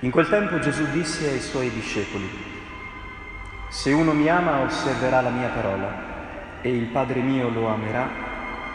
In 0.00 0.12
quel 0.12 0.28
tempo 0.28 0.60
Gesù 0.60 0.84
disse 0.92 1.28
ai 1.28 1.40
suoi 1.40 1.70
discepoli, 1.70 2.30
se 3.68 3.90
uno 3.90 4.12
mi 4.12 4.28
ama 4.28 4.60
osserverà 4.60 5.20
la 5.20 5.30
mia 5.30 5.48
parola 5.48 6.60
e 6.60 6.72
il 6.72 6.86
Padre 6.86 7.20
mio 7.20 7.48
lo 7.48 7.66
amerà 7.66 8.08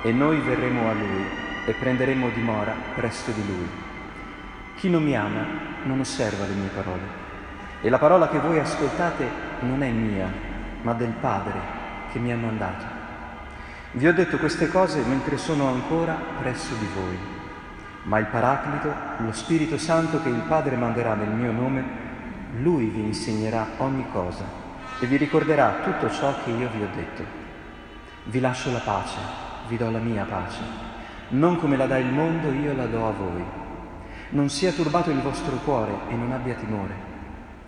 e 0.02 0.12
noi 0.12 0.40
verremo 0.40 0.90
a 0.90 0.92
lui 0.92 1.26
e 1.66 1.72
prenderemo 1.80 2.28
dimora 2.28 2.76
presto 2.94 3.32
di 3.32 3.48
lui. 3.48 3.70
Chi 4.76 4.90
non 4.90 5.02
mi 5.02 5.16
ama 5.16 5.46
non 5.84 6.02
osserva 6.02 6.46
le 6.46 6.56
mie 6.56 6.68
parole 6.68 7.08
e 7.80 7.90
la 7.90 8.00
parola 8.00 8.28
che 8.28 8.40
voi 8.40 8.60
ascoltate 8.60 9.26
non 9.62 9.82
è 9.82 9.92
mia, 9.92 10.30
ma 10.82 10.92
del 10.92 11.14
Padre 11.22 11.58
che 12.12 12.20
mi 12.20 12.34
ha 12.34 12.38
mandato. 12.38 12.84
Vi 13.92 14.06
ho 14.06 14.14
detto 14.14 14.38
queste 14.38 14.68
cose 14.68 15.02
mentre 15.04 15.38
sono 15.38 15.70
ancora 15.70 16.16
presso 16.42 16.76
di 16.76 16.88
voi, 16.94 17.18
ma 18.04 18.20
il 18.20 18.26
Paraclito, 18.26 18.94
lo 19.18 19.32
Spirito 19.32 19.78
Santo 19.78 20.22
che 20.22 20.30
il 20.30 20.44
Padre 20.48 20.76
manderà 20.76 21.14
nel 21.14 21.30
mio 21.30 21.52
nome, 21.52 21.84
lui 22.60 22.86
vi 22.88 23.02
insegnerà 23.02 23.66
ogni 23.78 24.06
cosa 24.12 24.44
e 25.00 25.06
vi 25.06 25.18
ricorderà 25.18 25.80
tutto 25.84 26.10
ciò 26.12 26.34
che 26.44 26.52
io 26.52 26.70
vi 26.76 26.84
ho 26.84 26.90
detto. 26.94 27.24
Vi 28.26 28.40
lascio 28.40 28.72
la 28.72 28.80
pace, 28.80 29.18
vi 29.68 29.78
do 29.78 29.90
la 29.90 30.00
mia 30.00 30.26
pace. 30.26 30.62
Non 31.30 31.58
come 31.58 31.78
la 31.78 31.88
dà 31.88 31.98
il 31.98 32.12
mondo, 32.12 32.52
io 32.52 32.76
la 32.76 32.86
do 32.86 33.08
a 33.08 33.12
voi. 33.12 33.44
Non 34.30 34.50
sia 34.50 34.72
turbato 34.72 35.10
il 35.10 35.22
vostro 35.22 35.56
cuore 35.58 35.94
e 36.10 36.16
non 36.16 36.32
abbia 36.32 36.56
timore. 36.56 37.12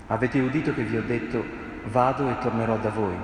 Avete 0.07 0.39
udito 0.39 0.73
che 0.73 0.83
vi 0.83 0.97
ho 0.97 1.03
detto, 1.03 1.43
vado 1.85 2.29
e 2.29 2.37
tornerò 2.39 2.77
da 2.77 2.89
voi. 2.89 3.15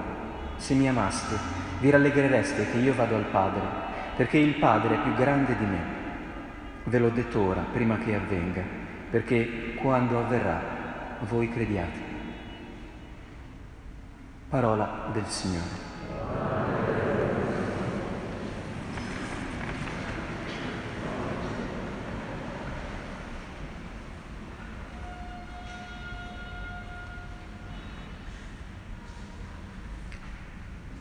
Se 0.56 0.74
mi 0.74 0.88
amaste, 0.88 1.36
vi 1.80 1.90
rallegrereste 1.90 2.72
che 2.72 2.78
io 2.78 2.94
vado 2.94 3.16
al 3.16 3.26
Padre, 3.26 3.62
perché 4.16 4.38
il 4.38 4.56
Padre 4.56 4.96
è 4.96 5.00
più 5.00 5.14
grande 5.16 5.58
di 5.58 5.66
me. 5.66 6.01
Ve 6.84 6.98
l'ho 6.98 7.10
detto 7.10 7.40
ora, 7.40 7.62
prima 7.62 7.98
che 8.00 8.16
avvenga, 8.16 8.64
perché 9.10 9.76
quando 9.76 10.20
avverrà, 10.20 10.62
voi 11.22 11.50
crediate. 11.50 12.10
Parola 14.50 15.10
del 15.14 15.26
Signore. 15.28 15.90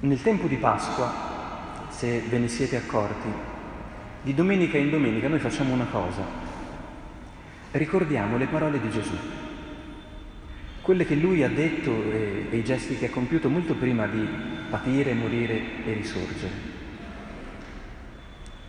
Nel 0.01 0.23
tempo 0.23 0.47
di 0.47 0.57
Pasqua, 0.57 1.13
se 1.89 2.21
ve 2.29 2.39
ne 2.39 2.49
siete 2.49 2.77
accorti, 2.77 3.50
di 4.23 4.35
domenica 4.35 4.77
in 4.77 4.91
domenica 4.91 5.29
noi 5.29 5.39
facciamo 5.39 5.73
una 5.73 5.87
cosa, 5.91 6.23
ricordiamo 7.73 8.37
le 8.37 8.47
parole 8.47 8.81
di 8.81 8.91
Gesù, 8.91 9.17
quelle 10.83 11.07
che 11.07 11.15
lui 11.15 11.43
ha 11.43 11.49
detto 11.49 11.91
e, 11.91 12.47
e 12.51 12.57
i 12.57 12.65
gesti 12.65 12.97
che 12.99 13.07
ha 13.07 13.11
compiuto 13.11 13.49
molto 13.49 13.75
prima 13.75 14.07
di 14.07 14.27
patire, 14.69 15.15
morire 15.15 15.85
e 15.87 15.93
risorgere. 15.95 16.79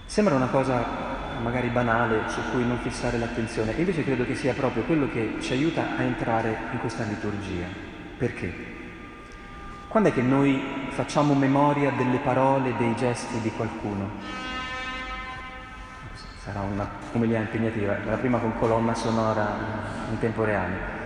Sembra 0.06 0.36
una 0.36 0.48
cosa 0.48 1.10
magari 1.42 1.70
banale 1.70 2.30
su 2.30 2.40
cui 2.52 2.66
non 2.66 2.78
fissare 2.80 3.18
l'attenzione, 3.18 3.74
invece 3.76 4.04
credo 4.04 4.26
che 4.26 4.36
sia 4.36 4.54
proprio 4.54 4.84
quello 4.84 5.10
che 5.10 5.36
ci 5.40 5.54
aiuta 5.54 5.98
a 5.98 6.02
entrare 6.04 6.58
in 6.72 6.80
questa 6.80 7.04
liturgia. 7.04 7.66
Perché? 8.18 8.54
Quando 9.88 10.10
è 10.10 10.14
che 10.14 10.22
noi 10.22 10.62
facciamo 10.90 11.34
memoria 11.34 11.92
delle 11.92 12.20
parole, 12.20 12.76
dei 12.78 12.96
gesti 12.96 13.40
di 13.42 13.52
qualcuno? 13.52 14.51
Sarà 16.44 16.62
una 16.62 16.90
umilia 17.12 17.38
impegnativa, 17.38 17.96
la 18.04 18.18
prima 18.18 18.40
con 18.40 18.58
colonna 18.58 18.96
sonora 18.96 19.46
in 20.10 20.18
tempo 20.18 20.44
reale. 20.44 21.00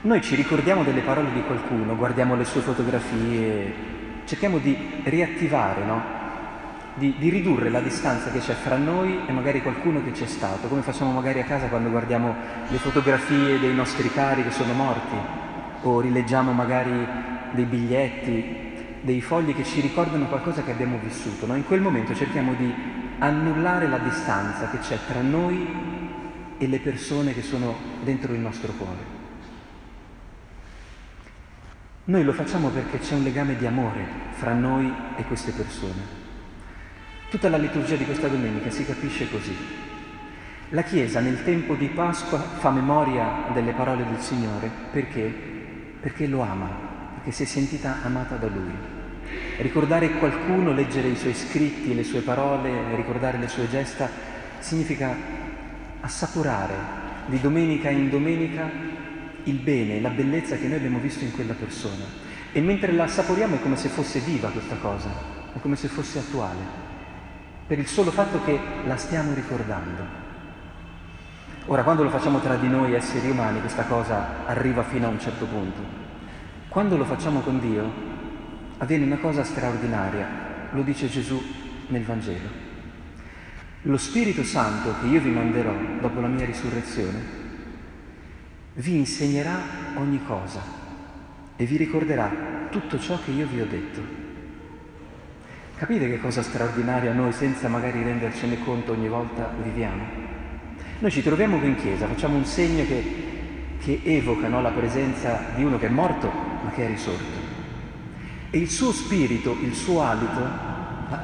Noi 0.00 0.20
ci 0.20 0.34
ricordiamo 0.34 0.82
delle 0.82 1.02
parole 1.02 1.30
di 1.32 1.44
qualcuno, 1.44 1.94
guardiamo 1.94 2.34
le 2.34 2.44
sue 2.44 2.60
fotografie, 2.60 3.72
cerchiamo 4.24 4.58
di 4.58 5.02
riattivare, 5.04 5.84
no? 5.84 6.02
di, 6.94 7.14
di, 7.18 7.28
ridurre 7.28 7.70
la 7.70 7.78
distanza 7.78 8.32
che 8.32 8.40
c'è 8.40 8.54
fra 8.54 8.76
noi 8.76 9.20
e 9.24 9.30
magari 9.30 9.62
qualcuno 9.62 10.02
che 10.02 10.10
c'è 10.10 10.26
stato, 10.26 10.66
come 10.66 10.82
facciamo 10.82 11.12
magari 11.12 11.38
a 11.40 11.44
casa 11.44 11.68
quando 11.68 11.88
guardiamo 11.88 12.34
le 12.66 12.78
fotografie 12.78 13.60
dei 13.60 13.72
nostri 13.72 14.10
cari 14.10 14.42
che 14.42 14.50
sono 14.50 14.72
morti 14.72 15.16
o 15.82 16.00
rileggiamo 16.00 16.50
magari 16.50 17.06
dei 17.52 17.64
biglietti, 17.64 18.69
dei 19.02 19.20
fogli 19.20 19.54
che 19.54 19.64
ci 19.64 19.80
ricordano 19.80 20.26
qualcosa 20.26 20.62
che 20.62 20.72
abbiamo 20.72 20.98
vissuto. 21.02 21.46
No? 21.46 21.54
In 21.56 21.64
quel 21.64 21.80
momento 21.80 22.14
cerchiamo 22.14 22.54
di 22.54 22.72
annullare 23.18 23.88
la 23.88 23.98
distanza 23.98 24.68
che 24.70 24.78
c'è 24.78 24.98
tra 25.06 25.20
noi 25.20 25.66
e 26.58 26.66
le 26.66 26.78
persone 26.78 27.34
che 27.34 27.42
sono 27.42 27.74
dentro 28.02 28.32
il 28.32 28.40
nostro 28.40 28.72
cuore. 28.72 29.18
Noi 32.04 32.24
lo 32.24 32.32
facciamo 32.32 32.68
perché 32.68 32.98
c'è 32.98 33.14
un 33.14 33.22
legame 33.22 33.56
di 33.56 33.66
amore 33.66 34.04
fra 34.32 34.52
noi 34.52 34.92
e 35.16 35.24
queste 35.24 35.52
persone. 35.52 36.18
Tutta 37.30 37.48
la 37.48 37.56
liturgia 37.56 37.94
di 37.94 38.04
questa 38.04 38.28
domenica 38.28 38.70
si 38.70 38.84
capisce 38.84 39.30
così. 39.30 39.56
La 40.70 40.82
Chiesa 40.82 41.20
nel 41.20 41.44
tempo 41.44 41.74
di 41.74 41.86
Pasqua 41.88 42.38
fa 42.38 42.70
memoria 42.70 43.50
delle 43.52 43.72
parole 43.72 44.04
del 44.04 44.20
Signore 44.20 44.70
perché 44.90 45.50
perché 46.00 46.26
lo 46.26 46.40
ama, 46.40 46.89
perché 47.20 47.32
si 47.32 47.42
è 47.42 47.46
sentita 47.46 47.98
amata 48.02 48.36
da 48.36 48.46
lui. 48.46 48.72
Ricordare 49.58 50.12
qualcuno, 50.12 50.72
leggere 50.72 51.08
i 51.08 51.16
suoi 51.16 51.34
scritti, 51.34 51.94
le 51.94 52.02
sue 52.02 52.22
parole, 52.22 52.96
ricordare 52.96 53.36
le 53.36 53.48
sue 53.48 53.68
gesta, 53.68 54.08
significa 54.58 55.14
assaporare 56.00 56.98
di 57.26 57.38
domenica 57.38 57.90
in 57.90 58.08
domenica 58.08 58.70
il 59.44 59.56
bene, 59.56 60.00
la 60.00 60.08
bellezza 60.08 60.56
che 60.56 60.66
noi 60.66 60.78
abbiamo 60.78 60.98
visto 60.98 61.22
in 61.24 61.32
quella 61.32 61.52
persona. 61.52 62.04
E 62.52 62.60
mentre 62.62 62.92
la 62.92 63.04
assaporiamo 63.04 63.56
è 63.56 63.60
come 63.60 63.76
se 63.76 63.88
fosse 63.88 64.20
viva 64.20 64.48
questa 64.48 64.76
cosa, 64.76 65.10
è 65.54 65.60
come 65.60 65.76
se 65.76 65.88
fosse 65.88 66.20
attuale, 66.20 66.88
per 67.66 67.78
il 67.78 67.86
solo 67.86 68.10
fatto 68.10 68.42
che 68.44 68.58
la 68.86 68.96
stiamo 68.96 69.34
ricordando. 69.34 70.28
Ora, 71.66 71.82
quando 71.82 72.02
lo 72.02 72.08
facciamo 72.08 72.40
tra 72.40 72.56
di 72.56 72.68
noi 72.68 72.94
esseri 72.94 73.28
umani, 73.28 73.60
questa 73.60 73.84
cosa 73.84 74.46
arriva 74.46 74.82
fino 74.82 75.06
a 75.06 75.10
un 75.10 75.20
certo 75.20 75.44
punto. 75.44 75.99
Quando 76.70 76.96
lo 76.96 77.04
facciamo 77.04 77.40
con 77.40 77.58
Dio, 77.58 77.90
avviene 78.78 79.04
una 79.04 79.18
cosa 79.18 79.42
straordinaria, 79.42 80.68
lo 80.70 80.82
dice 80.82 81.08
Gesù 81.08 81.42
nel 81.88 82.04
Vangelo. 82.04 82.48
Lo 83.82 83.96
Spirito 83.96 84.44
Santo 84.44 84.94
che 85.00 85.08
io 85.08 85.20
vi 85.20 85.30
manderò 85.30 85.74
dopo 86.00 86.20
la 86.20 86.28
mia 86.28 86.44
risurrezione 86.44 87.38
vi 88.74 88.94
insegnerà 88.94 89.58
ogni 89.96 90.20
cosa 90.24 90.62
e 91.56 91.64
vi 91.64 91.76
ricorderà 91.76 92.30
tutto 92.70 93.00
ciò 93.00 93.18
che 93.24 93.32
io 93.32 93.48
vi 93.48 93.60
ho 93.60 93.66
detto. 93.66 94.00
Capite 95.74 96.08
che 96.08 96.20
cosa 96.20 96.40
straordinaria 96.40 97.12
noi, 97.12 97.32
senza 97.32 97.66
magari 97.66 98.00
rendercene 98.04 98.62
conto 98.62 98.92
ogni 98.92 99.08
volta, 99.08 99.52
viviamo? 99.60 100.04
Noi 101.00 101.10
ci 101.10 101.20
troviamo 101.20 101.58
qui 101.58 101.70
in 101.70 101.74
chiesa, 101.74 102.06
facciamo 102.06 102.36
un 102.36 102.44
segno 102.44 102.84
che, 102.84 103.02
che 103.80 104.00
evoca 104.04 104.46
no, 104.46 104.62
la 104.62 104.70
presenza 104.70 105.46
di 105.56 105.64
uno 105.64 105.76
che 105.76 105.86
è 105.86 105.90
morto 105.90 106.49
ma 106.62 106.70
che 106.70 106.84
è 106.84 106.88
risorto. 106.88 107.58
E 108.50 108.58
il 108.58 108.68
suo 108.68 108.92
spirito, 108.92 109.56
il 109.62 109.74
suo 109.74 110.02
alito, 110.02 110.68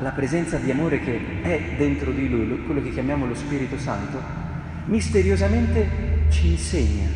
la 0.01 0.11
presenza 0.11 0.59
di 0.59 0.71
amore 0.71 1.01
che 1.01 1.43
è 1.43 1.75
dentro 1.77 2.11
di 2.11 2.29
lui, 2.29 2.65
quello 2.65 2.83
che 2.83 2.91
chiamiamo 2.91 3.27
lo 3.27 3.35
Spirito 3.35 3.79
Santo, 3.79 4.21
misteriosamente 4.87 6.27
ci 6.29 6.51
insegna, 6.51 7.07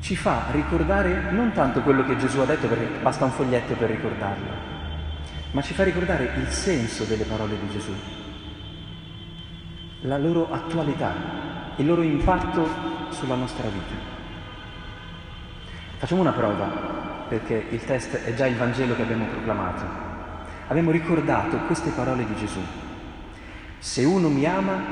ci 0.00 0.16
fa 0.16 0.46
ricordare 0.50 1.30
non 1.30 1.52
tanto 1.52 1.82
quello 1.82 2.04
che 2.04 2.16
Gesù 2.16 2.40
ha 2.40 2.46
detto 2.46 2.66
perché 2.68 3.00
basta 3.02 3.24
un 3.24 3.32
foglietto 3.32 3.74
per 3.74 3.90
ricordarlo, 3.90 4.48
ma 5.52 5.60
ci 5.60 5.74
fa 5.74 5.84
ricordare 5.84 6.32
il 6.36 6.48
senso 6.48 7.04
delle 7.04 7.24
parole 7.24 7.58
di 7.58 7.68
Gesù, 7.70 7.92
la 10.02 10.16
loro 10.16 10.50
attualità, 10.50 11.12
il 11.76 11.86
loro 11.86 12.02
impatto 12.02 12.66
sulla 13.10 13.34
nostra 13.34 13.68
vita. 13.68 14.19
Facciamo 16.00 16.22
una 16.22 16.32
prova, 16.32 17.26
perché 17.28 17.66
il 17.68 17.84
test 17.84 18.24
è 18.24 18.32
già 18.32 18.46
il 18.46 18.56
Vangelo 18.56 18.96
che 18.96 19.02
abbiamo 19.02 19.26
proclamato. 19.26 19.84
Abbiamo 20.68 20.90
ricordato 20.90 21.58
queste 21.66 21.90
parole 21.90 22.24
di 22.24 22.34
Gesù. 22.36 22.60
Se 23.78 24.02
uno 24.04 24.30
mi 24.30 24.46
ama, 24.46 24.82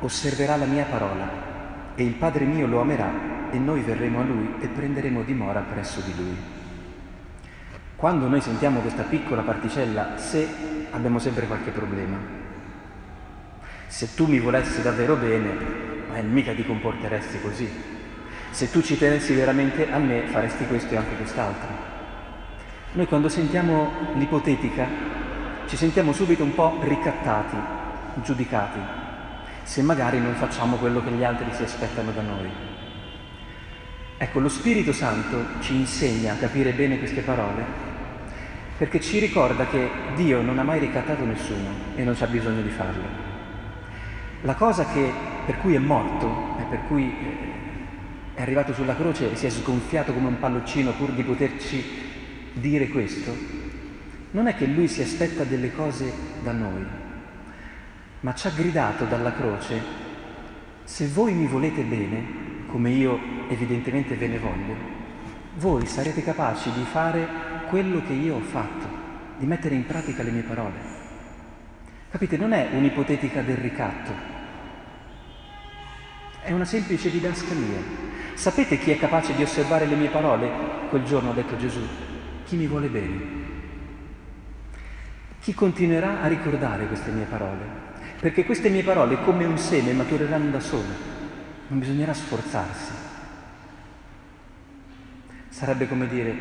osserverà 0.00 0.56
la 0.56 0.66
mia 0.66 0.84
parola, 0.84 1.94
e 1.94 2.04
il 2.04 2.12
Padre 2.12 2.44
mio 2.44 2.66
lo 2.66 2.82
amerà, 2.82 3.50
e 3.52 3.58
noi 3.58 3.80
verremo 3.80 4.20
a 4.20 4.24
lui 4.24 4.56
e 4.60 4.66
prenderemo 4.66 5.22
dimora 5.22 5.60
presso 5.60 6.00
di 6.02 6.14
lui. 6.14 6.36
Quando 7.96 8.28
noi 8.28 8.42
sentiamo 8.42 8.80
questa 8.80 9.04
piccola 9.04 9.40
particella 9.40 10.18
se, 10.18 10.46
abbiamo 10.90 11.18
sempre 11.18 11.46
qualche 11.46 11.70
problema 11.70 12.42
se 13.94 14.12
tu 14.16 14.26
mi 14.26 14.40
volessi 14.40 14.82
davvero 14.82 15.14
bene, 15.14 15.56
eh, 16.14 16.22
mica 16.22 16.52
ti 16.52 16.66
comporteresti 16.66 17.40
così. 17.40 17.93
Se 18.54 18.70
tu 18.70 18.80
ci 18.82 18.96
tenessi 18.96 19.34
veramente 19.34 19.90
a 19.90 19.98
me, 19.98 20.28
faresti 20.28 20.64
questo 20.66 20.94
e 20.94 20.96
anche 20.96 21.16
quest'altro. 21.16 21.66
Noi 22.92 23.04
quando 23.06 23.28
sentiamo 23.28 23.90
l'ipotetica, 24.14 24.86
ci 25.66 25.76
sentiamo 25.76 26.12
subito 26.12 26.44
un 26.44 26.54
po' 26.54 26.78
ricattati, 26.82 27.56
giudicati. 28.22 28.78
se 29.64 29.82
magari 29.82 30.20
non 30.20 30.34
facciamo 30.34 30.76
quello 30.76 31.02
che 31.02 31.10
gli 31.10 31.24
altri 31.24 31.52
si 31.52 31.64
aspettano 31.64 32.12
da 32.12 32.20
noi. 32.20 32.48
Ecco, 34.18 34.38
lo 34.38 34.48
Spirito 34.48 34.92
Santo 34.92 35.60
ci 35.60 35.74
insegna 35.74 36.34
a 36.34 36.36
capire 36.36 36.70
bene 36.74 36.98
queste 36.98 37.22
parole 37.22 37.64
perché 38.78 39.00
ci 39.00 39.18
ricorda 39.18 39.66
che 39.66 39.90
Dio 40.14 40.42
non 40.42 40.60
ha 40.60 40.62
mai 40.62 40.78
ricattato 40.78 41.24
nessuno 41.24 41.70
e 41.96 42.04
non 42.04 42.14
c'ha 42.14 42.28
bisogno 42.28 42.62
di 42.62 42.70
farlo. 42.70 43.02
La 44.42 44.54
cosa 44.54 44.86
che, 44.86 45.12
per 45.44 45.58
cui 45.58 45.74
è 45.74 45.80
morto 45.80 46.56
e 46.60 46.62
per 46.70 46.84
cui 46.86 47.10
eh, 47.10 47.53
è 48.34 48.42
arrivato 48.42 48.74
sulla 48.74 48.96
croce 48.96 49.30
e 49.30 49.36
si 49.36 49.46
è 49.46 49.50
sgonfiato 49.50 50.12
come 50.12 50.28
un 50.28 50.38
palloncino 50.38 50.92
pur 50.92 51.12
di 51.12 51.22
poterci 51.22 51.84
dire 52.52 52.88
questo, 52.88 53.36
non 54.32 54.48
è 54.48 54.56
che 54.56 54.66
lui 54.66 54.88
si 54.88 55.02
aspetta 55.02 55.44
delle 55.44 55.72
cose 55.72 56.12
da 56.42 56.52
noi, 56.52 56.84
ma 58.20 58.34
ci 58.34 58.48
ha 58.48 58.50
gridato 58.50 59.04
dalla 59.04 59.32
croce, 59.32 59.80
se 60.82 61.06
voi 61.06 61.32
mi 61.32 61.46
volete 61.46 61.82
bene, 61.82 62.66
come 62.66 62.90
io 62.90 63.18
evidentemente 63.48 64.16
ve 64.16 64.26
ne 64.26 64.38
voglio, 64.38 64.74
voi 65.56 65.86
sarete 65.86 66.24
capaci 66.24 66.72
di 66.72 66.82
fare 66.82 67.28
quello 67.68 68.02
che 68.02 68.12
io 68.12 68.36
ho 68.36 68.40
fatto, 68.40 68.86
di 69.38 69.46
mettere 69.46 69.76
in 69.76 69.86
pratica 69.86 70.24
le 70.24 70.30
mie 70.32 70.42
parole. 70.42 70.92
Capite, 72.10 72.36
non 72.36 72.52
è 72.52 72.70
un'ipotetica 72.72 73.42
del 73.42 73.56
ricatto, 73.56 74.12
è 76.42 76.52
una 76.52 76.64
semplice 76.64 77.10
didascalia. 77.10 78.12
Sapete 78.34 78.78
chi 78.78 78.90
è 78.90 78.98
capace 78.98 79.34
di 79.34 79.42
osservare 79.42 79.86
le 79.86 79.94
mie 79.94 80.08
parole? 80.08 80.50
Quel 80.88 81.04
giorno 81.04 81.30
ha 81.30 81.34
detto 81.34 81.56
Gesù, 81.56 81.80
chi 82.44 82.56
mi 82.56 82.66
vuole 82.66 82.88
bene. 82.88 83.42
Chi 85.40 85.54
continuerà 85.54 86.20
a 86.20 86.26
ricordare 86.26 86.86
queste 86.86 87.10
mie 87.10 87.24
parole? 87.24 87.62
Perché 88.20 88.44
queste 88.44 88.68
mie 88.68 88.82
parole, 88.82 89.22
come 89.22 89.44
un 89.44 89.58
seme, 89.58 89.92
matureranno 89.92 90.50
da 90.50 90.60
sole. 90.60 91.12
Non 91.68 91.78
bisognerà 91.78 92.12
sforzarsi. 92.12 92.92
Sarebbe 95.48 95.86
come 95.86 96.08
dire, 96.08 96.36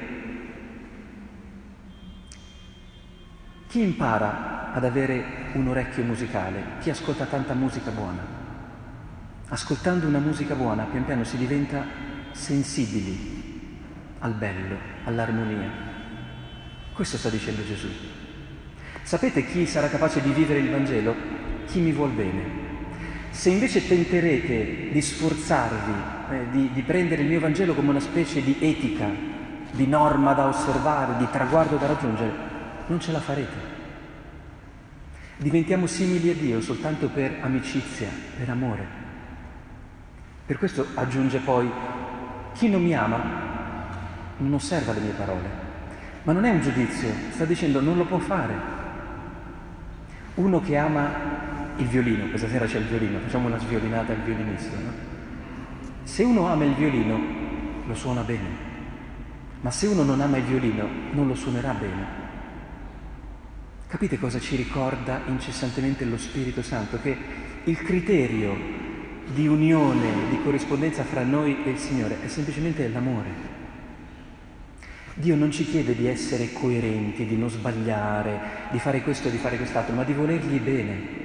chi 3.68 3.82
impara 3.82 4.74
ad 4.74 4.84
avere 4.84 5.52
un 5.54 5.68
orecchio 5.68 6.04
musicale? 6.04 6.64
Chi 6.80 6.90
ascolta 6.90 7.26
tanta 7.26 7.54
musica 7.54 7.92
buona? 7.92 8.43
Ascoltando 9.54 10.08
una 10.08 10.18
musica 10.18 10.56
buona, 10.56 10.86
pian 10.86 11.06
piano 11.06 11.24
si 11.24 11.38
diventa 11.38 11.86
sensibili 12.32 13.78
al 14.20 14.34
bello, 14.34 14.76
all'armonia. 15.04 15.70
Questo 16.92 17.18
sta 17.18 17.30
dicendo 17.30 17.64
Gesù. 17.64 17.88
Sapete 19.04 19.46
chi 19.46 19.68
sarà 19.68 19.90
capace 19.90 20.22
di 20.22 20.32
vivere 20.32 20.60
il 20.60 20.72
Vangelo? 20.72 21.16
Chi 21.68 21.82
mi 21.82 21.92
vuol 21.92 22.14
bene. 22.14 22.62
Se 23.30 23.52
invece 23.52 23.88
tenterete 23.88 24.90
di 24.92 25.02
sforzarvi, 25.02 25.94
eh, 26.32 26.50
di, 26.50 26.72
di 26.74 26.82
prendere 26.82 27.22
il 27.22 27.28
mio 27.28 27.40
Vangelo 27.40 27.76
come 27.76 27.92
una 27.92 28.00
specie 28.00 28.42
di 28.42 28.58
etica, 28.60 29.08
di 29.70 29.86
norma 29.86 30.34
da 30.34 30.48
osservare, 30.48 31.18
di 31.18 31.28
traguardo 31.32 31.76
da 31.76 31.86
raggiungere, 31.86 32.32
non 32.88 33.00
ce 33.00 33.12
la 33.12 33.20
farete. 33.20 33.72
Diventiamo 35.38 35.86
simili 35.86 36.32
a 36.32 36.34
Dio 36.34 36.60
soltanto 36.60 37.08
per 37.10 37.38
amicizia, 37.42 38.10
per 38.36 38.50
amore. 38.50 39.03
Per 40.46 40.58
questo 40.58 40.86
aggiunge 40.96 41.40
poi, 41.40 41.72
chi 42.54 42.70
non 42.70 42.84
mi 42.84 42.94
ama 42.94 43.22
non 44.38 44.54
osserva 44.54 44.92
le 44.92 45.00
mie 45.00 45.14
parole, 45.14 45.50
ma 46.24 46.34
non 46.34 46.44
è 46.44 46.50
un 46.50 46.60
giudizio, 46.60 47.10
sta 47.32 47.46
dicendo 47.46 47.80
non 47.80 47.96
lo 47.96 48.06
può 48.06 48.18
fare. 48.18 48.54
Uno 50.36 50.60
che 50.60 50.76
ama 50.76 51.10
il 51.78 51.88
violino, 51.88 52.28
questa 52.28 52.50
sera 52.50 52.66
c'è 52.66 52.80
il 52.80 52.88
violino, 52.88 53.20
facciamo 53.20 53.48
una 53.48 53.58
sviolinata 53.58 54.12
al 54.12 54.20
violinista, 54.20 54.78
no? 54.78 54.92
Se 56.04 56.24
uno 56.24 56.48
ama 56.48 56.66
il 56.66 56.74
violino, 56.74 57.20
lo 57.86 57.96
suona 57.96 58.22
bene, 58.22 58.50
ma 59.62 59.72
se 59.72 59.88
uno 59.88 60.04
non 60.04 60.20
ama 60.20 60.38
il 60.38 60.44
violino, 60.44 60.86
non 61.12 61.28
lo 61.28 61.36
suonerà 61.36 61.72
bene. 61.74 62.22
Capite 63.88 64.20
cosa 64.20 64.40
ci 64.40 64.58
ricorda 64.58 65.22
incessantemente 65.28 66.04
lo 66.04 66.18
Spirito 66.18 66.62
Santo? 66.62 67.00
Che 67.00 67.18
il 67.64 67.78
criterio 67.78 68.82
di 69.34 69.48
unione, 69.48 70.30
di 70.30 70.40
corrispondenza 70.44 71.04
fra 71.04 71.24
noi 71.24 71.58
e 71.66 71.72
il 71.72 71.78
Signore, 71.78 72.18
è 72.24 72.28
semplicemente 72.28 72.88
l'amore. 72.88 73.52
Dio 75.16 75.36
non 75.36 75.52
ci 75.52 75.66
chiede 75.66 75.96
di 75.96 76.08
essere 76.08 76.54
coerenti, 76.54 77.26
di 77.26 77.38
non 77.38 77.50
sbagliare, 77.50 78.40
di 78.72 78.80
fare 78.80 79.02
questo 79.02 79.28
e 79.28 79.32
di 79.32 79.38
fare 79.38 79.58
quest'altro, 79.58 79.96
ma 79.96 80.04
di 80.04 80.14
volergli 80.14 80.60
bene. 80.60 81.22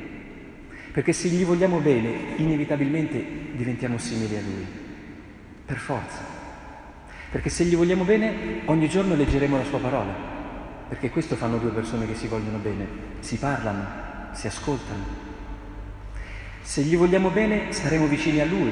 Perché 0.92 1.12
se 1.12 1.28
gli 1.28 1.44
vogliamo 1.44 1.78
bene, 1.78 2.36
inevitabilmente 2.36 3.24
diventiamo 3.54 3.98
simili 3.98 4.36
a 4.36 4.40
Lui, 4.40 4.66
per 5.64 5.76
forza. 5.76 6.36
Perché 7.30 7.50
se 7.50 7.64
gli 7.64 7.76
vogliamo 7.76 8.04
bene, 8.04 8.62
ogni 8.66 8.88
giorno 8.88 9.14
leggeremo 9.14 9.56
la 9.56 9.64
Sua 9.64 9.78
parola. 9.78 10.36
Perché 10.88 11.10
questo 11.10 11.36
fanno 11.36 11.58
due 11.58 11.70
persone 11.70 12.06
che 12.06 12.14
si 12.14 12.26
vogliono 12.26 12.58
bene, 12.58 12.86
si 13.20 13.36
parlano, 13.36 13.84
si 14.32 14.46
ascoltano. 14.46 15.26
Se 16.68 16.82
gli 16.82 16.98
vogliamo 16.98 17.30
bene 17.30 17.72
saremo 17.72 18.06
vicini 18.06 18.40
a 18.40 18.44
Lui, 18.44 18.70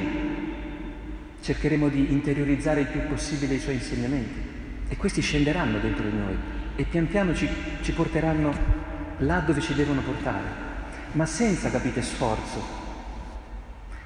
cercheremo 1.41 1.89
di 1.89 2.11
interiorizzare 2.11 2.81
il 2.81 2.87
più 2.89 3.07
possibile 3.07 3.55
i 3.55 3.59
Suoi 3.59 3.73
insegnamenti. 3.73 4.39
E 4.87 4.95
questi 4.97 5.19
scenderanno 5.19 5.79
dentro 5.79 6.07
di 6.07 6.15
noi 6.15 6.37
e 6.75 6.83
pian 6.83 7.07
piano 7.07 7.33
ci, 7.33 7.49
ci 7.81 7.93
porteranno 7.93 8.53
là 9.17 9.39
dove 9.39 9.61
ci 9.61 9.73
devono 9.73 10.01
portare, 10.01 10.45
ma 11.13 11.25
senza, 11.25 11.71
capite, 11.71 12.03
sforzo. 12.03 12.61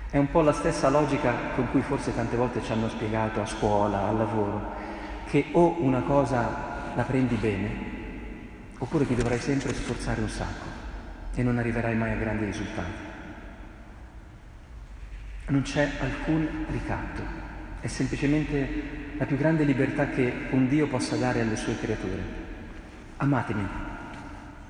È 0.09 0.17
un 0.17 0.31
po' 0.31 0.39
la 0.39 0.53
stessa 0.53 0.87
logica 0.87 1.33
con 1.55 1.69
cui 1.69 1.81
forse 1.81 2.15
tante 2.15 2.37
volte 2.37 2.63
ci 2.63 2.71
hanno 2.71 2.87
spiegato 2.87 3.41
a 3.41 3.45
scuola, 3.45 4.07
al 4.07 4.15
lavoro, 4.15 4.71
che 5.27 5.47
o 5.51 5.75
una 5.81 5.99
cosa 5.99 6.94
la 6.95 7.03
prendi 7.03 7.35
bene, 7.35 7.69
oppure 8.77 9.05
ti 9.05 9.15
dovrai 9.15 9.39
sempre 9.39 9.73
sforzare 9.73 10.21
un 10.21 10.29
sacco 10.29 10.65
e 11.35 11.44
non 11.44 11.57
arriverai 11.57 11.94
mai 11.94 12.13
a 12.13 12.15
grandi 12.15 12.45
risultati 12.45 13.10
non 15.47 15.61
c'è 15.63 15.89
alcun 15.99 16.65
ricatto, 16.69 17.21
è 17.79 17.88
semplicemente 17.88 18.99
la 19.17 19.25
più 19.25 19.38
grande 19.38 19.63
libertà 19.63 20.09
che 20.09 20.47
un 20.51 20.67
Dio 20.67 20.88
possa 20.88 21.15
dare 21.15 21.41
alle 21.41 21.55
sue 21.55 21.77
creature. 21.77 22.39
Amatemi 23.17 23.67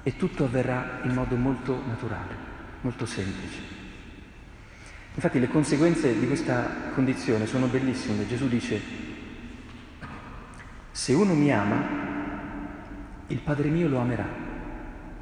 e 0.04 0.16
tutto 0.18 0.46
avverrà 0.46 1.00
in 1.04 1.14
modo 1.14 1.36
molto 1.36 1.84
naturale, 1.88 2.36
molto 2.82 3.06
semplice. 3.06 3.80
Infatti 5.14 5.40
le 5.40 5.48
conseguenze 5.48 6.18
di 6.18 6.26
questa 6.26 6.92
condizione 6.94 7.46
sono 7.46 7.68
bellissime. 7.68 8.28
Gesù 8.28 8.48
dice, 8.48 8.82
se 10.92 11.14
uno 11.14 11.34
mi 11.34 11.52
ama, 11.52 11.84
il 13.28 13.40
Padre 13.40 13.70
mio 13.70 13.88
lo 13.88 14.00
amerà 14.00 14.28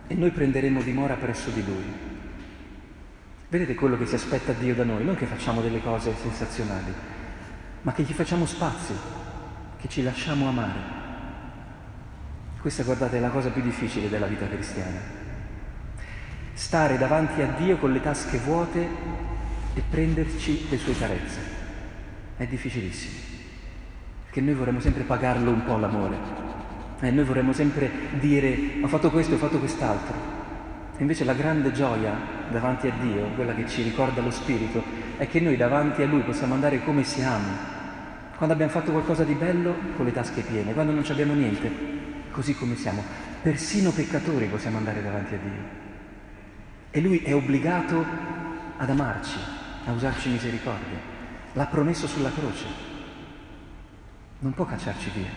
e 0.08 0.14
noi 0.14 0.32
prenderemo 0.32 0.82
dimora 0.82 1.16
presso 1.16 1.50
di 1.50 1.64
lui. 1.66 1.84
Vedete 3.50 3.74
quello 3.74 3.98
che 3.98 4.06
si 4.06 4.14
aspetta 4.14 4.52
Dio 4.52 4.76
da 4.76 4.84
noi, 4.84 5.04
non 5.04 5.16
che 5.16 5.26
facciamo 5.26 5.62
delle 5.62 5.82
cose 5.82 6.14
sensazionali, 6.22 6.94
ma 7.82 7.92
che 7.94 8.04
gli 8.04 8.14
facciamo 8.14 8.46
spazio, 8.46 8.94
che 9.80 9.88
ci 9.90 10.04
lasciamo 10.04 10.48
amare. 10.48 10.98
Questa, 12.62 12.84
guardate, 12.84 13.18
è 13.18 13.20
la 13.20 13.30
cosa 13.30 13.50
più 13.50 13.64
difficile 13.64 14.08
della 14.08 14.28
vita 14.28 14.48
cristiana. 14.48 15.00
Stare 16.54 17.00
davanti 17.00 17.42
a 17.42 17.48
Dio 17.58 17.78
con 17.78 17.92
le 17.92 18.02
tasche 18.02 18.38
vuote 18.38 18.88
e 19.74 19.82
prenderci 19.90 20.68
le 20.70 20.78
sue 20.78 20.96
carezze. 20.96 21.40
È 22.38 22.46
difficilissimo, 22.46 23.18
perché 24.26 24.42
noi 24.42 24.54
vorremmo 24.54 24.80
sempre 24.80 25.02
pagarlo 25.02 25.50
un 25.50 25.64
po' 25.64 25.78
l'amore. 25.78 26.18
Eh, 27.00 27.10
noi 27.10 27.24
vorremmo 27.24 27.54
sempre 27.54 27.90
dire 28.20 28.74
ho 28.80 28.88
fatto 28.88 29.10
questo, 29.10 29.34
ho 29.34 29.40
fatto 29.40 29.58
quest'altro. 29.58 30.14
E 30.98 31.02
invece 31.02 31.24
la 31.24 31.34
grande 31.34 31.72
gioia 31.72 32.39
davanti 32.50 32.88
a 32.88 32.94
Dio, 33.00 33.28
quella 33.36 33.54
che 33.54 33.68
ci 33.68 33.82
ricorda 33.84 34.22
lo 34.22 34.32
Spirito, 34.32 34.84
è 35.18 35.28
che 35.28 35.40
noi 35.40 35.58
davanti 35.58 36.02
a 36.02 36.08
Lui 36.08 36.22
possiamo 36.22 36.54
andare 36.54 36.84
come 36.84 37.04
siamo. 37.04 37.48
Quando 38.36 38.54
abbiamo 38.54 38.72
fatto 38.72 38.92
qualcosa 38.92 39.24
di 39.24 39.34
bello, 39.34 39.76
con 39.96 40.06
le 40.06 40.12
tasche 40.12 40.42
piene, 40.42 40.74
quando 40.74 40.92
non 40.92 41.04
abbiamo 41.10 41.34
niente, 41.34 41.72
così 42.32 42.56
come 42.56 42.76
siamo. 42.76 43.04
Persino 43.42 43.92
peccatori 43.92 44.46
possiamo 44.48 44.78
andare 44.78 45.02
davanti 45.02 45.34
a 45.34 45.38
Dio. 45.38 45.88
E 46.92 47.02
Lui 47.02 47.20
è 47.20 47.34
obbligato 47.34 48.06
ad 48.78 48.90
amarci, 48.90 49.38
a 49.86 49.92
usarci 49.92 50.30
misericordia. 50.30 50.98
L'ha 51.54 51.66
promesso 51.66 52.08
sulla 52.08 52.32
croce. 52.32 52.66
Non 54.40 54.54
può 54.54 54.66
cacciarci 54.66 55.10
via, 55.14 55.30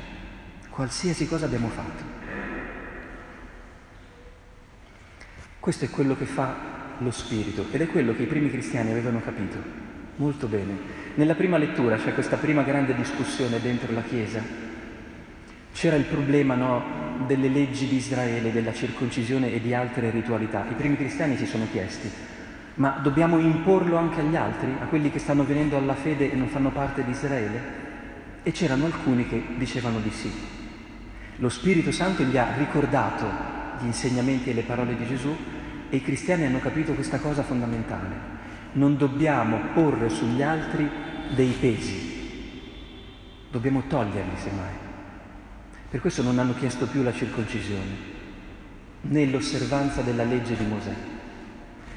qualsiasi 0.71 1.27
cosa 1.27 1.47
abbiamo 1.47 1.69
fatto. 1.69 2.21
Questo 5.59 5.85
è 5.85 5.91
quello 5.91 6.17
che 6.17 6.25
fa 6.25 6.82
lo 7.03 7.11
Spirito 7.11 7.67
ed 7.71 7.81
è 7.81 7.87
quello 7.87 8.15
che 8.15 8.23
i 8.23 8.27
primi 8.27 8.51
cristiani 8.51 8.91
avevano 8.91 9.21
capito 9.21 9.91
molto 10.17 10.47
bene. 10.47 11.01
Nella 11.15 11.35
prima 11.35 11.59
lettura 11.59 11.97
c'è 11.97 12.15
questa 12.15 12.37
prima 12.37 12.63
grande 12.63 12.95
discussione 12.95 13.61
dentro 13.61 13.93
la 13.93 14.03
Chiesa. 14.03 14.43
C'era 15.73 15.97
il 15.97 16.05
problema 16.05 16.55
no, 16.55 17.25
delle 17.27 17.49
leggi 17.49 17.87
di 17.89 17.97
Israele, 17.97 18.53
della 18.53 18.73
circoncisione 18.73 19.53
e 19.53 19.61
di 19.61 19.75
altre 19.75 20.11
ritualità. 20.11 20.67
I 20.71 20.75
primi 20.75 20.97
cristiani 20.97 21.37
si 21.37 21.47
sono 21.47 21.67
chiesti, 21.71 22.11
Ma 22.75 22.99
dobbiamo 23.03 23.39
imporlo 23.39 23.97
anche 23.97 24.21
agli 24.21 24.37
altri, 24.37 24.75
a 24.81 24.87
quelli 24.87 25.11
che 25.11 25.19
stanno 25.19 25.45
venendo 25.45 25.77
alla 25.77 25.95
fede 25.95 26.33
e 26.33 26.37
non 26.37 26.49
fanno 26.49 26.71
parte 26.71 27.05
di 27.05 27.11
Israele? 27.11 27.81
E 28.43 28.51
c'erano 28.53 28.87
alcuni 28.87 29.29
che 29.29 29.43
dicevano 29.57 29.99
di 29.99 30.11
sì. 30.11 30.33
Lo 31.37 31.49
Spirito 31.49 31.91
Santo 31.91 32.23
gli 32.23 32.37
ha 32.39 32.55
ricordato 32.57 33.27
gli 33.81 33.87
insegnamenti 33.87 34.51
e 34.51 34.55
le 34.55 34.63
parole 34.63 34.97
di 34.97 35.07
Gesù 35.07 35.37
e 35.93 35.97
i 35.97 36.03
cristiani 36.03 36.47
hanno 36.47 36.59
capito 36.59 36.95
questa 36.95 37.19
cosa 37.19 37.43
fondamentale. 37.43 38.41
Non 38.73 38.97
dobbiamo 38.97 39.59
porre 39.75 40.09
sugli 40.09 40.41
altri 40.41 40.89
dei 41.35 41.55
pesi, 41.61 42.63
dobbiamo 43.51 43.83
toglierli 43.87 44.37
semmai. 44.37 44.73
Per 45.91 46.01
questo 46.01 46.23
non 46.23 46.39
hanno 46.39 46.55
chiesto 46.55 46.87
più 46.87 47.03
la 47.03 47.13
circoncisione, 47.13 48.11
né 49.03 49.27
l'osservanza 49.27 50.01
della 50.01 50.25
legge 50.25 50.57
di 50.57 50.65
Mosè, 50.65 50.95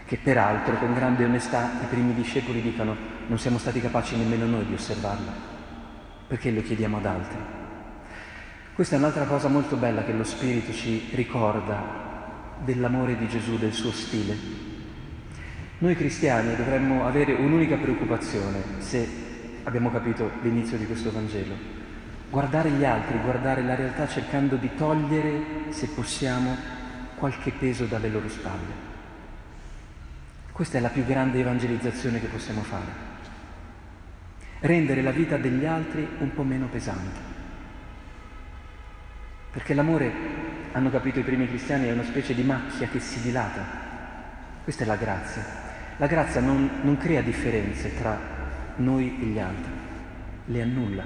che 0.06 0.18
peraltro 0.18 0.76
con 0.76 0.94
grande 0.94 1.24
onestà 1.24 1.80
i 1.82 1.86
primi 1.86 2.14
discepoli 2.14 2.62
dicono 2.62 2.98
non 3.28 3.40
siamo 3.40 3.58
stati 3.58 3.80
capaci 3.80 4.18
nemmeno 4.18 4.46
noi 4.46 4.66
di 4.66 4.74
osservarla 4.74 5.32
perché 6.28 6.52
lo 6.52 6.62
chiediamo 6.62 6.98
ad 6.98 7.06
altri? 7.06 7.38
Questa 8.74 8.96
è 8.96 8.98
un'altra 8.98 9.24
cosa 9.24 9.48
molto 9.48 9.78
bella 9.78 10.04
che 10.04 10.12
lo 10.12 10.26
Spirito 10.26 10.74
ci 10.74 11.12
ricorda 11.14 12.15
dell'amore 12.64 13.18
di 13.18 13.28
Gesù, 13.28 13.58
del 13.58 13.74
suo 13.74 13.92
stile. 13.92 14.36
Noi 15.80 15.96
cristiani 15.96 16.56
dovremmo 16.56 17.06
avere 17.06 17.34
un'unica 17.34 17.76
preoccupazione, 17.76 18.62
se 18.80 19.08
abbiamo 19.64 19.92
capito 19.92 20.32
l'inizio 20.42 20.78
di 20.78 20.86
questo 20.86 21.12
Vangelo, 21.12 21.56
guardare 22.30 22.70
gli 22.70 22.86
altri, 22.86 23.20
guardare 23.20 23.62
la 23.64 23.76
realtà 23.76 24.08
cercando 24.08 24.56
di 24.56 24.70
togliere, 24.76 25.44
se 25.70 25.88
possiamo, 25.88 26.56
qualche 27.16 27.52
peso 27.52 27.86
dalle 27.86 28.10
loro 28.10 28.30
spalle. 28.30 28.84
Questa 30.52 30.78
è 30.78 30.82
la 30.82 30.90
più 30.90 31.06
grande 31.06 31.40
evangelizzazione 31.40 32.20
che 32.20 32.28
possiamo 32.28 32.62
fare 32.62 33.14
rendere 34.66 35.02
la 35.02 35.12
vita 35.12 35.38
degli 35.38 35.66
altri 35.66 36.08
un 36.20 36.34
po' 36.34 36.44
meno 36.44 36.68
pesante. 36.68 37.34
Perché 39.52 39.74
l'amore, 39.74 40.12
hanno 40.76 40.90
capito 40.90 41.20
i 41.20 41.24
primi 41.24 41.48
cristiani, 41.48 41.88
è 41.88 41.94
una 41.94 42.04
specie 42.04 42.36
di 42.36 42.44
macchia 42.44 42.90
che 42.90 43.00
si 43.00 43.22
dilata. 43.22 43.64
Questa 44.62 44.84
è 44.84 44.86
la 44.86 44.98
grazia. 44.98 45.42
La 45.96 46.06
grazia 46.06 46.42
non, 46.42 46.70
non 46.82 46.98
crea 46.98 47.22
differenze 47.22 47.96
tra 47.98 48.20
noi 48.76 49.18
e 49.22 49.24
gli 49.24 49.40
altri, 49.40 49.72
le 50.48 50.62
annulla. 50.62 51.04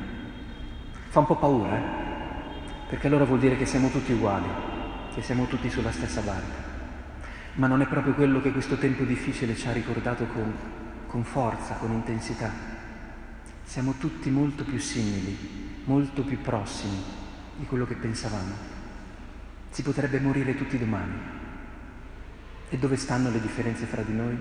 Fa 1.09 1.19
un 1.19 1.25
po' 1.27 1.35
paura, 1.35 1.77
eh? 1.77 1.81
perché 2.89 3.05
allora 3.05 3.25
vuol 3.25 3.38
dire 3.38 3.57
che 3.57 3.67
siamo 3.67 3.89
tutti 3.89 4.11
uguali, 4.11 4.47
che 5.13 5.21
siamo 5.21 5.45
tutti 5.45 5.69
sulla 5.69 5.91
stessa 5.91 6.21
barca. 6.21 6.67
Ma 7.53 7.67
non 7.67 7.81
è 7.81 7.85
proprio 7.85 8.15
quello 8.15 8.41
che 8.41 8.51
questo 8.51 8.75
tempo 8.75 9.03
difficile 9.03 9.55
ci 9.55 9.67
ha 9.67 9.71
ricordato 9.71 10.25
con, 10.25 10.51
con 11.05 11.23
forza, 11.23 11.75
con 11.75 11.91
intensità. 11.91 12.49
Siamo 13.65 13.93
tutti 13.99 14.31
molto 14.31 14.63
più 14.63 14.79
simili, 14.79 15.83
molto 15.83 16.23
più 16.23 16.41
prossimi 16.41 16.97
di 17.55 17.65
quello 17.67 17.85
che 17.85 17.93
pensavamo. 17.93 18.78
Si 19.69 19.83
potrebbe 19.83 20.19
morire 20.19 20.55
tutti 20.55 20.77
domani. 20.77 21.13
E 22.69 22.77
dove 22.77 22.95
stanno 22.95 23.29
le 23.31 23.41
differenze 23.41 23.85
fra 23.85 24.01
di 24.01 24.13
noi? 24.13 24.38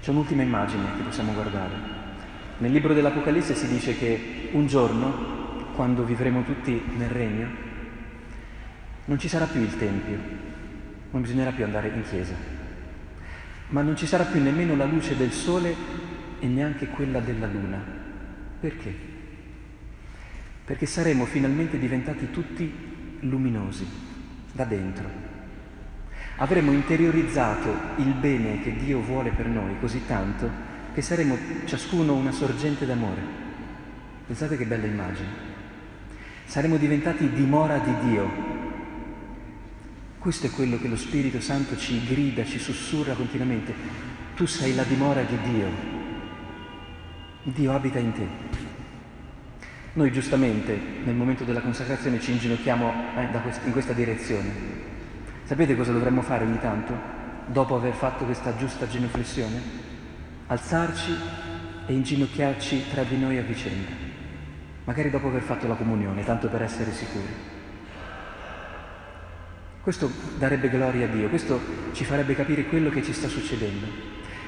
C'è 0.00 0.10
un'ultima 0.10 0.42
immagine 0.42 0.96
che 0.96 1.02
possiamo 1.02 1.32
guardare. 1.32 1.74
Nel 2.58 2.72
libro 2.72 2.94
dell'Apocalisse 2.94 3.54
si 3.54 3.68
dice 3.68 3.96
che 3.96 4.48
un 4.52 4.66
giorno, 4.66 5.68
quando 5.74 6.04
vivremo 6.04 6.42
tutti 6.42 6.82
nel 6.96 7.10
regno, 7.10 7.48
non 9.04 9.18
ci 9.18 9.28
sarà 9.28 9.46
più 9.46 9.60
il 9.60 9.76
Tempio, 9.76 10.18
non 11.10 11.22
bisognerà 11.22 11.50
più 11.50 11.64
andare 11.64 11.88
in 11.88 12.02
chiesa, 12.02 12.34
ma 13.68 13.82
non 13.82 13.96
ci 13.96 14.06
sarà 14.06 14.24
più 14.24 14.40
nemmeno 14.42 14.76
la 14.76 14.84
luce 14.84 15.16
del 15.16 15.32
sole 15.32 15.74
e 16.38 16.46
neanche 16.46 16.86
quella 16.88 17.20
della 17.20 17.46
luna. 17.46 17.82
Perché? 18.60 19.19
Perché 20.70 20.86
saremo 20.86 21.24
finalmente 21.24 21.80
diventati 21.80 22.30
tutti 22.30 22.72
luminosi 23.22 23.84
da 24.52 24.62
dentro. 24.62 25.10
Avremo 26.36 26.70
interiorizzato 26.70 27.74
il 27.96 28.12
bene 28.12 28.62
che 28.62 28.76
Dio 28.76 29.00
vuole 29.00 29.30
per 29.30 29.46
noi 29.46 29.74
così 29.80 30.06
tanto 30.06 30.48
che 30.94 31.02
saremo 31.02 31.36
ciascuno 31.64 32.14
una 32.14 32.30
sorgente 32.30 32.86
d'amore. 32.86 33.20
Pensate 34.28 34.56
che 34.56 34.64
bella 34.64 34.86
immagine. 34.86 35.26
Saremo 36.44 36.76
diventati 36.76 37.28
dimora 37.30 37.78
di 37.78 38.08
Dio, 38.08 38.30
questo 40.20 40.46
è 40.46 40.50
quello 40.52 40.78
che 40.78 40.86
lo 40.86 40.96
Spirito 40.96 41.40
Santo 41.40 41.76
ci 41.76 42.00
grida, 42.06 42.44
ci 42.44 42.60
sussurra 42.60 43.14
continuamente. 43.14 43.74
Tu 44.36 44.46
sei 44.46 44.76
la 44.76 44.84
dimora 44.84 45.22
di 45.22 45.36
Dio. 45.50 45.68
Dio 47.42 47.72
abita 47.72 47.98
in 47.98 48.12
te. 48.12 48.49
Noi 49.92 50.12
giustamente 50.12 50.78
nel 51.02 51.16
momento 51.16 51.42
della 51.42 51.60
consacrazione 51.60 52.20
ci 52.20 52.30
inginocchiamo 52.30 52.92
eh, 53.16 53.26
quest- 53.42 53.66
in 53.66 53.72
questa 53.72 53.92
direzione. 53.92 54.48
Sapete 55.42 55.74
cosa 55.74 55.90
dovremmo 55.90 56.22
fare 56.22 56.44
ogni 56.44 56.60
tanto? 56.60 56.94
Dopo 57.46 57.74
aver 57.74 57.94
fatto 57.94 58.24
questa 58.24 58.56
giusta 58.56 58.86
genuflessione? 58.86 59.60
Alzarci 60.46 61.12
e 61.86 61.92
inginocchiarci 61.92 62.90
tra 62.92 63.02
di 63.02 63.18
noi 63.18 63.38
a 63.38 63.42
vicenda. 63.42 63.90
Magari 64.84 65.10
dopo 65.10 65.26
aver 65.26 65.42
fatto 65.42 65.66
la 65.66 65.74
comunione, 65.74 66.22
tanto 66.22 66.46
per 66.46 66.62
essere 66.62 66.92
sicuri. 66.92 67.58
Questo 69.82 70.08
darebbe 70.38 70.68
gloria 70.68 71.06
a 71.06 71.08
Dio, 71.08 71.28
questo 71.28 71.58
ci 71.94 72.04
farebbe 72.04 72.36
capire 72.36 72.66
quello 72.66 72.90
che 72.90 73.02
ci 73.02 73.12
sta 73.12 73.26
succedendo. 73.26 73.86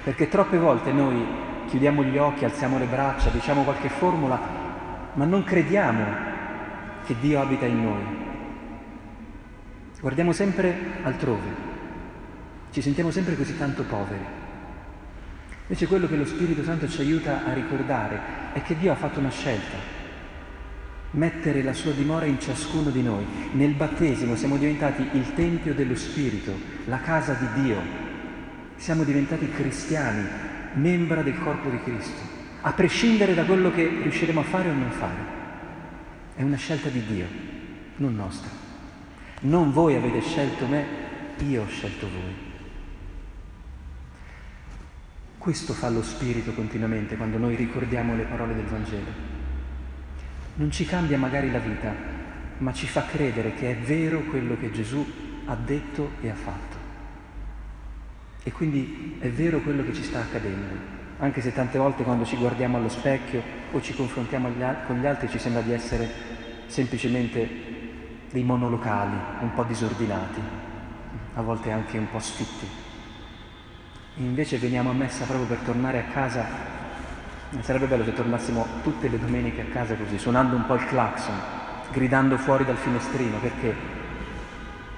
Perché 0.05 0.29
troppe 0.29 0.57
volte 0.57 0.93
noi 0.93 1.27
chiudiamo 1.67 2.05
gli 2.05 2.17
occhi, 2.17 2.45
alziamo 2.45 2.79
le 2.79 2.87
braccia, 2.87 3.31
diciamo 3.31 3.65
qualche 3.65 3.89
formula, 3.89 4.62
ma 5.15 5.25
non 5.25 5.45
crediamo 5.45 6.05
che 7.05 7.17
Dio 7.21 7.41
abita 7.41 7.67
in 7.67 7.83
noi. 7.83 8.21
Guardiamo 10.01 10.33
sempre 10.33 10.75
altrove, 11.03 11.49
ci 12.71 12.81
sentiamo 12.83 13.11
sempre 13.11 13.37
così 13.37 13.57
tanto 13.57 13.85
poveri. 13.85 14.41
Invece 15.63 15.87
quello 15.87 16.09
che 16.09 16.17
lo 16.17 16.25
Spirito 16.25 16.65
Santo 16.65 16.89
ci 16.89 17.01
aiuta 17.01 17.45
a 17.45 17.53
ricordare 17.53 18.21
è 18.53 18.63
che 18.63 18.77
Dio 18.77 18.93
ha 18.93 18.97
fatto 18.97 19.21
una 19.21 19.31
scelta, 19.31 19.77
mettere 21.13 21.63
la 21.63 21.73
sua 21.73 21.93
dimora 21.93 22.27
in 22.27 22.41
ciascuno 22.41 22.91
di 22.91 23.03
noi. 23.03 23.25
Nel 23.53 23.75
battesimo 23.75 24.35
siamo 24.35 24.57
diventati 24.57 25.09
il 25.13 25.35
Tempio 25.35 25.73
dello 25.73 25.95
Spirito, 25.95 26.53
la 26.87 26.99
casa 27.01 27.35
di 27.35 27.63
Dio. 27.63 27.81
Siamo 28.77 29.05
diventati 29.05 29.49
cristiani, 29.49 30.27
membra 30.75 31.23
del 31.23 31.39
corpo 31.39 31.71
di 31.71 31.81
Cristo, 31.83 32.21
a 32.63 32.73
prescindere 32.73 33.35
da 33.35 33.45
quello 33.45 33.71
che 33.71 33.87
riusciremo 33.87 34.41
a 34.41 34.45
fare 34.45 34.71
o 34.71 34.73
non 34.73 34.91
fare. 34.91 35.41
È 36.35 36.43
una 36.43 36.57
scelta 36.57 36.89
di 36.89 37.05
Dio, 37.05 37.27
non 37.97 38.15
nostra. 38.15 38.51
Non 39.43 39.73
voi 39.73 39.95
avete 39.95 40.21
scelto 40.23 40.67
me, 40.67 40.87
io 41.47 41.63
ho 41.63 41.69
scelto 41.69 42.09
voi. 42.09 42.51
Questo 45.39 45.73
fa 45.73 45.91
lo 45.91 46.03
Spirito 46.03 46.53
continuamente 46.55 47.17
quando 47.17 47.37
noi 47.37 47.57
ricordiamo 47.57 48.17
le 48.17 48.25
parole 48.25 48.55
del 48.55 48.65
Vangelo 48.65 49.33
non 50.55 50.71
ci 50.71 50.85
cambia 50.85 51.17
magari 51.17 51.51
la 51.51 51.59
vita, 51.59 51.95
ma 52.59 52.73
ci 52.73 52.87
fa 52.87 53.07
credere 53.07 53.55
che 53.55 53.71
è 53.71 53.77
vero 53.77 54.21
quello 54.25 54.59
che 54.59 54.71
Gesù 54.71 55.05
ha 55.47 55.55
detto 55.55 56.11
e 56.21 56.29
ha 56.29 56.35
fatto. 56.35 56.77
E 58.43 58.53
quindi 58.53 59.17
è 59.19 59.31
vero 59.31 59.61
quello 59.61 59.83
che 59.83 59.95
ci 59.95 60.03
sta 60.03 60.21
accadendo, 60.21 60.75
anche 61.23 61.41
se 61.41 61.53
tante 61.53 61.79
volte 61.79 62.03
quando 62.03 62.25
ci 62.25 62.37
guardiamo 62.37 62.77
allo 62.77 62.89
specchio 62.89 63.43
o 63.71 63.81
ci 63.81 63.95
confrontiamo 63.95 64.51
con 64.87 64.99
gli 64.99 65.07
altri 65.07 65.29
ci 65.29 65.39
sembra 65.39 65.63
di 65.63 65.73
essere 65.73 66.09
semplicemente 66.67 67.49
dei 68.31 68.43
monolocali, 68.43 69.17
un 69.41 69.55
po' 69.55 69.63
disordinati, 69.65 70.41
a 71.35 71.43
volte 71.43 71.71
anche 71.71 71.97
un 71.97 72.11
po' 72.11 72.19
sfitti. 72.19 72.67
Invece 74.17 74.59
veniamo 74.59 74.91
a 74.91 74.95
messa 74.95 75.25
proprio 75.25 75.47
per 75.47 75.59
tornare 75.59 75.99
a 76.01 76.13
casa 76.13 76.73
Sarebbe 77.61 77.87
bello 77.87 78.03
se 78.03 78.15
tornassimo 78.15 78.67
tutte 78.83 79.09
le 79.09 79.19
domeniche 79.19 79.61
a 79.61 79.65
casa 79.67 79.95
così, 79.95 80.19
suonando 80.19 80.57
un 80.57 80.65
po' 80.65 80.75
il 80.75 80.87
clacson, 80.87 81.35
gridando 81.93 82.39
fuori 82.39 82.65
dal 82.65 82.79
finestrino, 82.79 83.39
perché? 83.39 83.75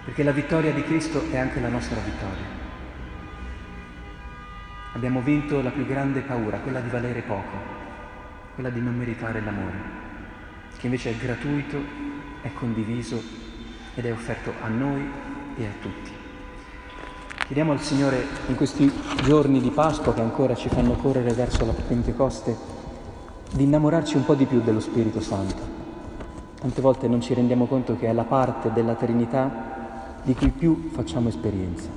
Perché 0.04 0.22
la 0.22 0.30
vittoria 0.30 0.72
di 0.72 0.84
Cristo 0.84 1.28
è 1.32 1.36
anche 1.36 1.58
la 1.58 1.68
nostra 1.68 1.98
vittoria. 2.00 2.63
Abbiamo 4.94 5.20
vinto 5.20 5.60
la 5.60 5.70
più 5.70 5.84
grande 5.86 6.20
paura, 6.20 6.60
quella 6.60 6.78
di 6.78 6.88
valere 6.88 7.22
poco, 7.22 7.56
quella 8.54 8.70
di 8.70 8.80
non 8.80 8.96
meritare 8.96 9.40
l'amore, 9.40 9.76
che 10.78 10.86
invece 10.86 11.10
è 11.10 11.16
gratuito, 11.16 11.78
è 12.42 12.52
condiviso 12.52 13.20
ed 13.96 14.06
è 14.06 14.12
offerto 14.12 14.52
a 14.62 14.68
noi 14.68 15.04
e 15.56 15.66
a 15.66 15.72
tutti. 15.82 16.12
Chiediamo 17.46 17.72
al 17.72 17.80
Signore 17.80 18.24
in 18.46 18.54
questi 18.54 18.90
giorni 19.24 19.60
di 19.60 19.70
Pasqua 19.70 20.14
che 20.14 20.20
ancora 20.20 20.54
ci 20.54 20.68
fanno 20.68 20.92
correre 20.92 21.32
verso 21.32 21.66
la 21.66 21.72
Pentecoste 21.72 22.56
di 23.52 23.64
innamorarci 23.64 24.14
un 24.14 24.24
po' 24.24 24.34
di 24.34 24.46
più 24.46 24.60
dello 24.60 24.80
Spirito 24.80 25.20
Santo. 25.20 25.72
Tante 26.54 26.80
volte 26.80 27.08
non 27.08 27.20
ci 27.20 27.34
rendiamo 27.34 27.66
conto 27.66 27.98
che 27.98 28.06
è 28.06 28.12
la 28.12 28.22
parte 28.22 28.72
della 28.72 28.94
Trinità 28.94 30.20
di 30.22 30.34
cui 30.34 30.50
più 30.50 30.90
facciamo 30.92 31.28
esperienza. 31.28 31.88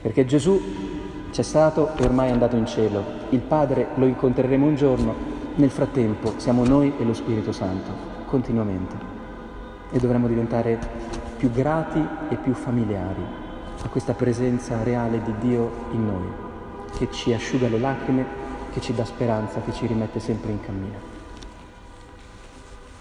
Perché 0.00 0.24
Gesù 0.24 1.03
c'è 1.34 1.42
stato 1.42 1.96
e 1.96 2.04
ormai 2.04 2.28
è 2.28 2.30
andato 2.30 2.54
in 2.54 2.64
cielo, 2.64 3.02
il 3.30 3.40
Padre 3.40 3.88
lo 3.96 4.06
incontreremo 4.06 4.66
un 4.66 4.76
giorno, 4.76 5.12
nel 5.56 5.70
frattempo 5.70 6.34
siamo 6.36 6.64
noi 6.64 6.92
e 6.96 7.02
lo 7.02 7.12
Spirito 7.12 7.50
Santo, 7.50 7.90
continuamente. 8.26 8.94
E 9.90 9.98
dovremmo 9.98 10.28
diventare 10.28 10.78
più 11.36 11.50
grati 11.50 12.00
e 12.28 12.36
più 12.36 12.54
familiari 12.54 13.24
a 13.82 13.88
questa 13.88 14.12
presenza 14.12 14.80
reale 14.84 15.20
di 15.24 15.34
Dio 15.40 15.72
in 15.90 16.06
noi, 16.06 16.28
che 16.96 17.08
ci 17.10 17.32
asciuga 17.32 17.66
le 17.66 17.80
lacrime, 17.80 18.24
che 18.72 18.80
ci 18.80 18.94
dà 18.94 19.04
speranza, 19.04 19.60
che 19.60 19.72
ci 19.72 19.88
rimette 19.88 20.20
sempre 20.20 20.52
in 20.52 20.60
cammino. 20.60 21.13